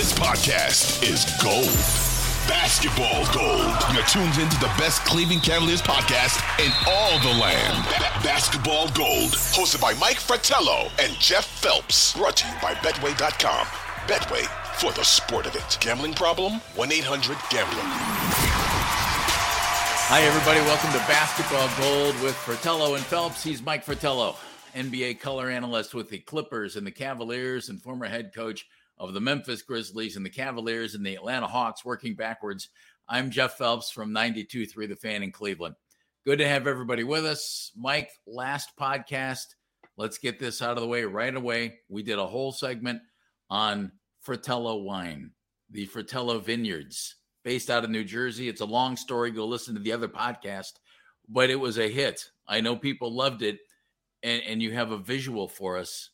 [0.00, 1.68] This podcast is gold.
[2.48, 3.76] Basketball gold.
[3.92, 7.84] You're tuned into the best Cleveland Cavaliers podcast in all the land.
[7.84, 9.32] Ba- basketball gold.
[9.52, 12.16] Hosted by Mike Fratello and Jeff Phelps.
[12.16, 13.66] Brought to you by Betway.com.
[14.06, 14.46] Betway
[14.80, 15.76] for the sport of it.
[15.82, 16.62] Gambling problem?
[16.76, 17.82] 1 800 Gambler.
[20.08, 20.60] Hi, everybody.
[20.60, 23.44] Welcome to Basketball Gold with Fratello and Phelps.
[23.44, 24.36] He's Mike Fratello,
[24.74, 28.66] NBA color analyst with the Clippers and the Cavaliers and former head coach
[29.00, 32.68] of the Memphis Grizzlies and the Cavaliers and the Atlanta Hawks working backwards.
[33.08, 35.74] I'm Jeff Phelps from 92.3 The Fan in Cleveland.
[36.26, 37.72] Good to have everybody with us.
[37.74, 39.46] Mike, last podcast.
[39.96, 41.78] Let's get this out of the way right away.
[41.88, 43.00] We did a whole segment
[43.48, 45.30] on Fratello wine,
[45.70, 48.50] the Fratello Vineyards, based out of New Jersey.
[48.50, 49.30] It's a long story.
[49.30, 50.72] Go listen to the other podcast,
[51.26, 52.28] but it was a hit.
[52.46, 53.60] I know people loved it.
[54.22, 56.10] And, and you have a visual for us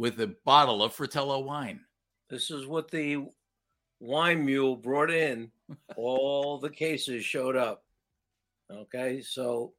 [0.00, 1.78] with a bottle of Fratello wine.
[2.30, 3.18] This is what the
[4.00, 5.50] wine mule brought in.
[5.96, 7.84] All the cases showed up.
[8.72, 9.74] Okay, so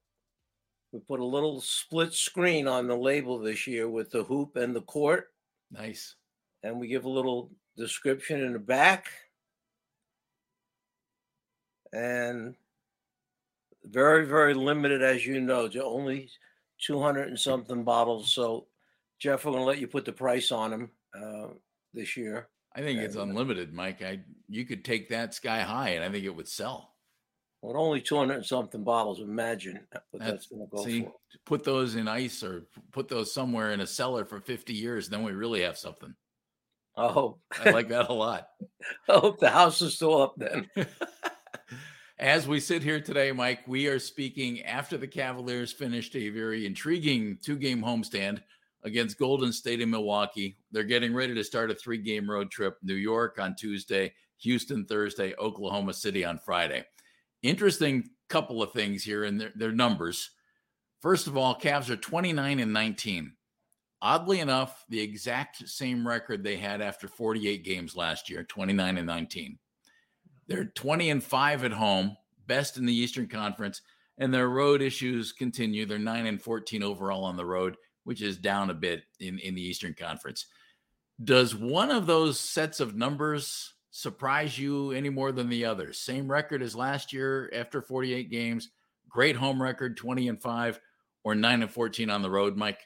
[0.91, 4.75] we put a little split screen on the label this year with the hoop and
[4.75, 5.31] the court.
[5.71, 6.13] Nice.
[6.61, 9.07] And we give a little description in the back.
[11.93, 12.53] And
[13.85, 16.29] very, very limited, as you know, to only
[16.85, 18.31] 200 and something bottles.
[18.31, 18.67] So
[19.21, 21.49] Jeff, we're going to let you put the price on them uh,
[21.93, 22.49] this year.
[22.75, 24.01] I think it's unlimited, Mike.
[24.01, 26.95] I you could take that sky high, and I think it would sell.
[27.61, 29.19] Well, only two hundred something bottles.
[29.19, 31.13] Imagine what that's, that's going to go see, for.
[31.45, 35.09] Put those in ice or put those somewhere in a cellar for fifty years.
[35.09, 36.15] Then we really have something.
[36.95, 38.47] Oh, I like that a lot.
[39.09, 40.67] I hope the house is still up then.
[42.19, 46.67] As we sit here today, Mike, we are speaking after the Cavaliers finished a very
[46.67, 48.41] intriguing two-game homestand
[48.83, 50.57] against Golden State in Milwaukee.
[50.71, 54.85] They're getting ready to start a three game road trip New York on Tuesday, Houston
[54.85, 56.83] Thursday, Oklahoma City on Friday.
[57.43, 60.31] Interesting couple of things here in their, their numbers.
[61.01, 63.33] First of all, Cavs are 29 and 19.
[64.01, 69.05] Oddly enough, the exact same record they had after 48 games last year, 29 and
[69.05, 69.59] 19.
[70.47, 73.81] They're 20 and 5 at home, best in the Eastern Conference,
[74.17, 75.85] and their road issues continue.
[75.85, 79.55] They're 9 and 14 overall on the road which is down a bit in, in
[79.55, 80.47] the Eastern Conference.
[81.23, 85.99] Does one of those sets of numbers surprise you any more than the others?
[85.99, 88.69] Same record as last year after 48 games,
[89.07, 90.79] great home record, 20 and 5,
[91.23, 92.79] or 9 and 14 on the road, Mike?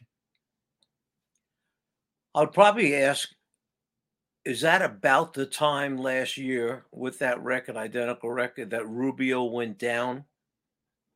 [2.34, 3.30] I would probably ask
[4.46, 9.80] is that about the time last year with that record, identical record, that Rubio went
[9.80, 10.24] down?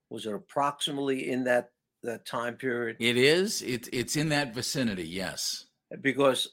[0.10, 1.70] Was it approximately in that
[2.04, 2.98] that time period?
[3.00, 3.62] It is.
[3.62, 5.08] It's it's in that vicinity.
[5.08, 5.66] Yes,
[6.02, 6.48] because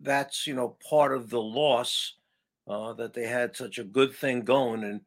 [0.00, 2.14] that's you know part of the loss
[2.68, 5.00] uh, that they had such a good thing going, and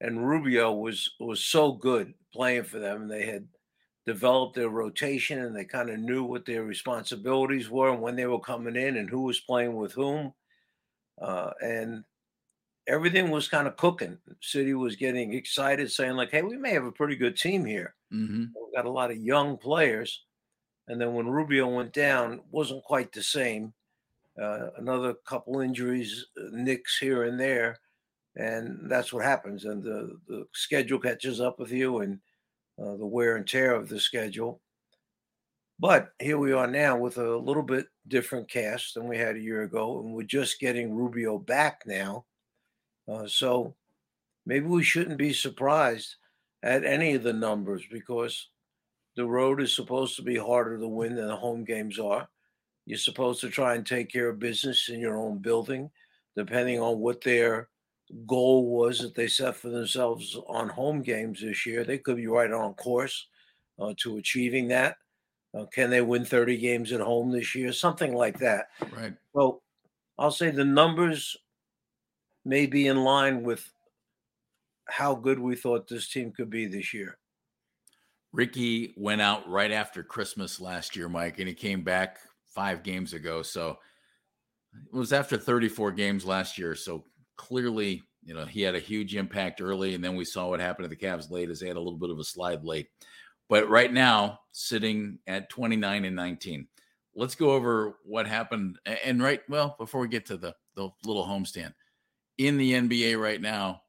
[0.00, 3.08] and Rubio was was so good playing for them.
[3.08, 3.46] They had
[4.06, 8.26] developed their rotation, and they kind of knew what their responsibilities were and when they
[8.26, 10.32] were coming in, and who was playing with whom.
[11.20, 12.04] Uh, and
[12.90, 14.18] everything was kind of cooking.
[14.42, 17.94] City was getting excited, saying like, "Hey, we may have a pretty good team here.
[18.12, 18.46] Mm-hmm.
[18.54, 20.24] We've got a lot of young players."
[20.88, 23.72] And then when Rubio went down, wasn't quite the same.
[24.40, 27.78] Uh, another couple injuries, uh, nicks here and there,
[28.36, 29.64] and that's what happens.
[29.64, 32.18] And the the schedule catches up with you, and
[32.82, 34.60] uh, the wear and tear of the schedule.
[35.78, 39.40] But here we are now with a little bit different cast than we had a
[39.40, 42.26] year ago, and we're just getting Rubio back now.
[43.10, 43.74] Uh, so
[44.46, 46.16] maybe we shouldn't be surprised
[46.62, 48.48] at any of the numbers because
[49.16, 52.28] the road is supposed to be harder to win than the home games are.
[52.86, 55.90] You're supposed to try and take care of business in your own building,
[56.36, 57.68] depending on what their
[58.26, 61.84] goal was that they set for themselves on home games this year.
[61.84, 63.26] They could be right on course
[63.78, 64.96] uh, to achieving that.
[65.56, 67.72] Uh, can they win 30 games at home this year?
[67.72, 68.68] Something like that.
[68.92, 69.14] Right.
[69.34, 69.62] So
[70.18, 71.36] I'll say the numbers
[72.50, 73.72] may be in line with
[74.88, 77.16] how good we thought this team could be this year.
[78.32, 82.18] Ricky went out right after Christmas last year, Mike, and he came back
[82.52, 83.42] five games ago.
[83.42, 83.78] So
[84.92, 86.74] it was after 34 games last year.
[86.74, 87.04] So
[87.36, 89.94] clearly, you know, he had a huge impact early.
[89.94, 92.00] And then we saw what happened to the Cavs late as they had a little
[92.00, 92.88] bit of a slide late.
[93.48, 96.66] But right now, sitting at 29 and 19.
[97.14, 98.80] Let's go over what happened.
[99.04, 101.74] And right, well, before we get to the, the little homestand
[102.46, 103.82] in the NBA right now,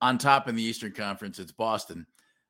[0.00, 2.06] on top in the Eastern Conference, it's Boston.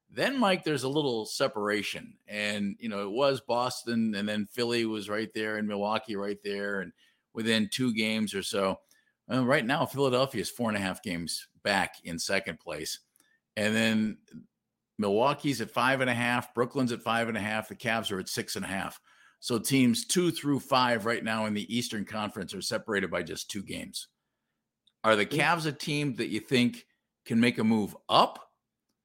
[0.09, 2.15] Then, Mike, there's a little separation.
[2.29, 6.39] And, you know, it was Boston, and then Philly was right there, and Milwaukee right
[6.45, 6.83] there.
[6.83, 6.93] And
[7.35, 8.79] within two games or so,
[9.27, 13.01] well, right now, Philadelphia is four and a half games back in second place.
[13.57, 14.19] And then
[14.99, 18.21] Milwaukee's at five and a half, Brooklyn's at five and a half, the Cavs are
[18.21, 19.01] at six and a half.
[19.41, 23.51] So teams two through five right now in the Eastern Conference are separated by just
[23.51, 24.07] two games.
[25.07, 26.85] Are the Cavs a team that you think
[27.27, 28.51] can make a move up,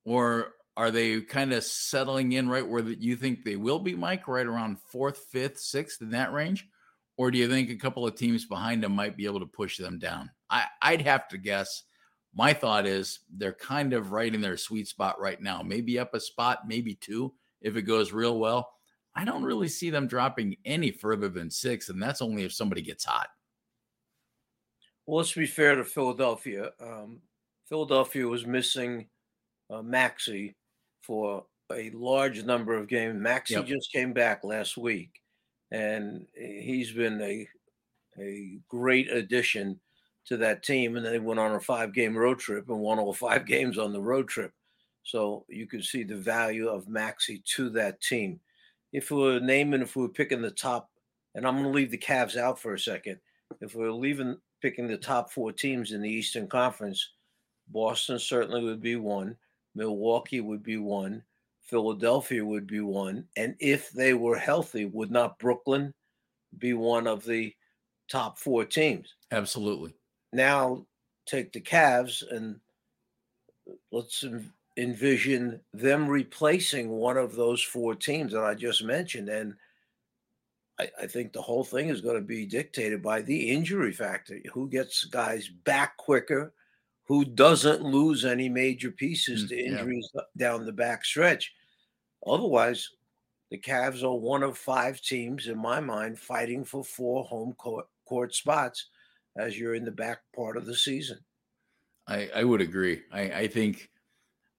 [0.03, 4.27] or are they kind of settling in right where you think they will be, Mike,
[4.27, 6.67] right around fourth, fifth, sixth in that range?
[7.17, 9.77] Or do you think a couple of teams behind them might be able to push
[9.77, 10.31] them down?
[10.49, 11.83] I, I'd have to guess.
[12.33, 15.61] My thought is they're kind of right in their sweet spot right now.
[15.61, 17.31] Maybe up a spot, maybe two
[17.61, 18.71] if it goes real well.
[19.13, 22.81] I don't really see them dropping any further than six, and that's only if somebody
[22.81, 23.27] gets hot.
[25.11, 26.71] Well, let's be fair to Philadelphia.
[26.79, 27.19] Um,
[27.67, 29.07] Philadelphia was missing
[29.69, 30.55] uh, Maxey
[31.01, 33.21] for a large number of games.
[33.21, 33.65] Maxey yep.
[33.65, 35.09] just came back last week,
[35.69, 37.45] and he's been a
[38.21, 39.81] a great addition
[40.27, 40.95] to that team.
[40.95, 43.91] And they went on a five game road trip and won all five games on
[43.91, 44.53] the road trip.
[45.03, 48.39] So you can see the value of Maxey to that team.
[48.93, 50.89] If we were naming, if we were picking the top,
[51.35, 53.19] and I'm going to leave the Cavs out for a second.
[53.59, 57.09] If we we're leaving picking the top four teams in the Eastern Conference,
[57.69, 59.35] Boston certainly would be one.
[59.75, 61.23] Milwaukee would be one.
[61.61, 63.25] Philadelphia would be one.
[63.37, 65.93] And if they were healthy, would not Brooklyn
[66.57, 67.53] be one of the
[68.09, 69.15] top four teams?
[69.31, 69.93] Absolutely.
[70.33, 70.85] Now
[71.25, 72.59] take the Cavs and
[73.91, 74.25] let's
[74.77, 79.29] envision them replacing one of those four teams that I just mentioned.
[79.29, 79.55] And
[80.79, 84.39] I, I think the whole thing is going to be dictated by the injury factor.
[84.53, 86.53] Who gets guys back quicker?
[87.05, 90.21] Who doesn't lose any major pieces mm, to injuries yeah.
[90.37, 91.53] down the back stretch?
[92.25, 92.89] Otherwise,
[93.49, 97.87] the Cavs are one of five teams in my mind fighting for four home court,
[98.05, 98.87] court spots
[99.37, 101.17] as you're in the back part of the season.
[102.07, 103.01] I, I would agree.
[103.11, 103.89] I, I think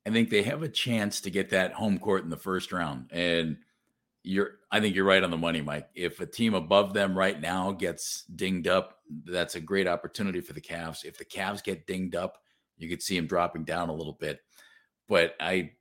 [0.06, 3.08] I think they have a chance to get that home court in the first round.
[3.12, 3.58] And
[4.22, 5.88] you're I think you're right on the money, Mike.
[5.94, 10.52] If a team above them right now gets dinged up, that's a great opportunity for
[10.52, 11.04] the Cavs.
[11.04, 12.38] If the Cavs get dinged up,
[12.78, 14.40] you could see them dropping down a little bit.
[15.08, 15.72] But I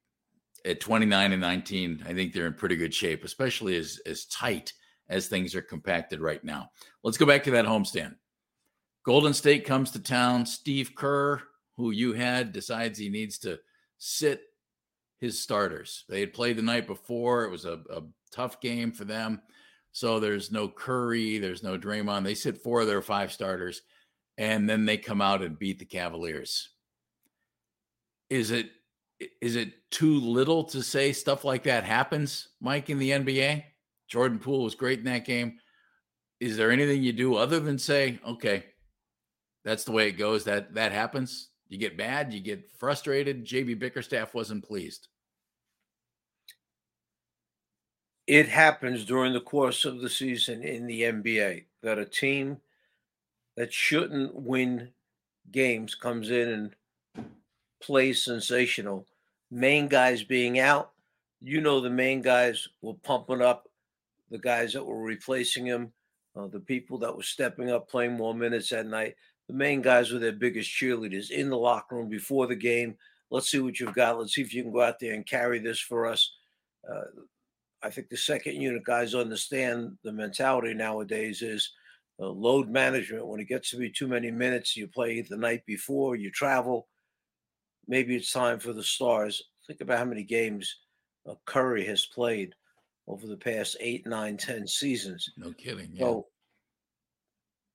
[0.65, 4.73] at 29 and 19, I think they're in pretty good shape, especially as as tight
[5.09, 6.71] as things are compacted right now.
[7.03, 8.15] Let's go back to that homestand.
[9.03, 10.45] Golden State comes to town.
[10.45, 11.41] Steve Kerr,
[11.75, 13.59] who you had, decides he needs to
[13.97, 14.41] sit
[15.19, 16.05] his starters.
[16.07, 17.43] They had played the night before.
[17.43, 19.41] It was a, a tough game for them.
[19.91, 22.23] So there's no Curry, there's no Draymond.
[22.23, 23.81] They sit four of their five starters,
[24.37, 26.69] and then they come out and beat the Cavaliers.
[28.29, 28.69] Is it
[29.41, 33.63] is it too little to say stuff like that happens, Mike, in the NBA?
[34.07, 35.59] Jordan Poole was great in that game.
[36.39, 38.65] Is there anything you do other than say, okay,
[39.63, 40.43] that's the way it goes.
[40.43, 41.49] That that happens.
[41.67, 43.45] You get mad, you get frustrated.
[43.45, 45.07] JB Bickerstaff wasn't pleased.
[48.27, 52.57] It happens during the course of the season in the NBA that a team
[53.57, 54.89] that shouldn't win
[55.51, 57.25] games comes in and
[57.81, 59.05] plays sensational.
[59.49, 60.91] Main guys being out,
[61.41, 63.67] you know the main guys were pumping up
[64.29, 65.91] the guys that were replacing him,
[66.35, 69.15] uh, the people that were stepping up, playing more minutes that night.
[69.47, 72.95] The main guys were their biggest cheerleaders in the locker room before the game.
[73.29, 74.17] Let's see what you've got.
[74.17, 76.31] Let's see if you can go out there and carry this for us.
[76.89, 77.01] Uh,
[77.83, 81.71] I think the second unit guys understand the mentality nowadays is
[82.19, 83.27] uh, load management.
[83.27, 86.87] When it gets to be too many minutes, you play the night before, you travel.
[87.87, 89.41] Maybe it's time for the stars.
[89.65, 90.77] Think about how many games
[91.27, 92.53] uh, Curry has played
[93.07, 95.29] over the past eight, nine, ten seasons.
[95.37, 95.89] No kidding.
[95.93, 96.05] Yeah.
[96.05, 96.27] So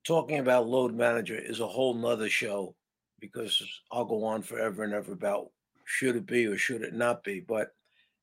[0.06, 2.74] talking about load manager is a whole nother show
[3.20, 3.60] because
[3.90, 5.50] I'll go on forever and ever about
[5.84, 7.40] should it be or should it not be.
[7.40, 7.68] But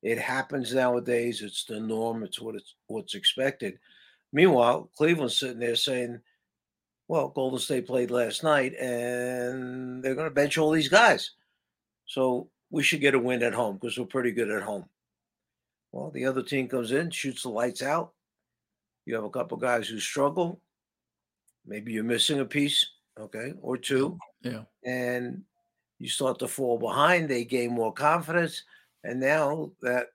[0.04, 1.42] it happens nowadays.
[1.42, 2.24] It's the norm.
[2.24, 3.80] It's what it's what's expected.
[4.32, 6.20] Meanwhile, Cleveland's sitting there saying,
[7.08, 11.32] "Well, Golden State played last night, and they're going to bench all these guys,
[12.06, 14.90] so we should get a win at home because we're pretty good at home."
[15.92, 18.14] Well, the other team comes in, shoots the lights out.
[19.06, 20.60] You have a couple guys who struggle.
[21.66, 22.86] maybe you're missing a piece,
[23.20, 24.18] okay, or two.
[24.42, 24.64] Yeah.
[24.84, 25.44] And
[26.00, 28.64] you start to fall behind, they gain more confidence.
[29.04, 30.08] And now that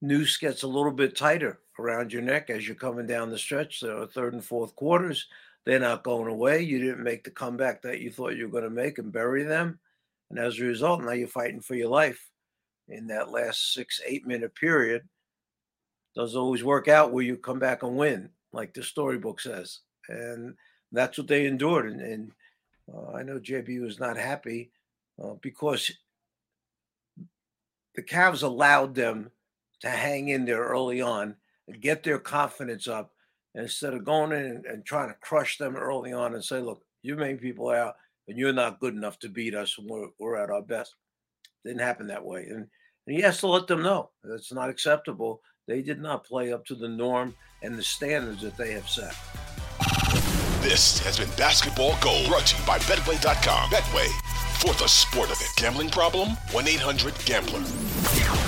[0.00, 3.80] noose gets a little bit tighter around your neck as you're coming down the stretch.
[3.80, 5.26] The third and fourth quarters,
[5.64, 6.62] they're not going away.
[6.62, 9.44] You didn't make the comeback that you thought you were going to make and bury
[9.44, 9.78] them.
[10.30, 12.30] And as a result, now you're fighting for your life
[12.88, 15.02] in that last six, eight minute period.
[16.14, 19.80] Doesn't always work out where you come back and win, like the storybook says.
[20.08, 20.54] And
[20.92, 21.90] that's what they endured.
[21.90, 22.32] And, and
[22.92, 24.70] uh, I know JB was not happy
[25.22, 25.90] uh, because
[27.96, 29.30] the Cavs allowed them
[29.80, 31.34] to hang in there early on
[31.66, 33.12] and get their confidence up
[33.54, 36.82] instead of going in and, and trying to crush them early on and say, look,
[37.02, 37.94] you made people out
[38.28, 40.94] and you're not good enough to beat us when we're, we're at our best.
[41.64, 42.46] Didn't happen that way.
[42.46, 42.66] And,
[43.06, 45.40] and he has to let them know that's not acceptable.
[45.66, 49.14] They did not play up to the norm and the standards that they have set.
[50.60, 53.70] This has been Basketball Gold, brought to you by Betway.com.
[53.70, 54.08] Betway,
[54.58, 55.50] for the sport of it.
[55.56, 56.30] Gambling problem?
[56.52, 58.45] 1 800 Gambler.